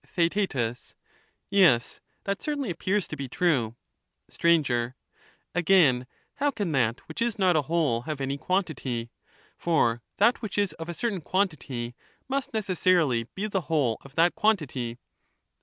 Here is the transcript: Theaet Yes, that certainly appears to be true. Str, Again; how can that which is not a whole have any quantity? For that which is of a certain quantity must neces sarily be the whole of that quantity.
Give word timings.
Theaet 0.03 0.55
Yes, 1.51 2.01
that 2.23 2.41
certainly 2.41 2.71
appears 2.71 3.07
to 3.07 3.15
be 3.15 3.27
true. 3.27 3.75
Str, 4.29 4.47
Again; 5.53 6.07
how 6.37 6.49
can 6.49 6.71
that 6.71 7.01
which 7.07 7.21
is 7.21 7.37
not 7.37 7.55
a 7.55 7.61
whole 7.61 8.01
have 8.01 8.19
any 8.19 8.35
quantity? 8.39 9.11
For 9.59 10.01
that 10.17 10.41
which 10.41 10.57
is 10.57 10.73
of 10.73 10.89
a 10.89 10.95
certain 10.95 11.21
quantity 11.21 11.93
must 12.27 12.51
neces 12.51 12.77
sarily 12.77 13.27
be 13.35 13.45
the 13.45 13.61
whole 13.69 13.99
of 14.01 14.15
that 14.15 14.33
quantity. 14.33 14.97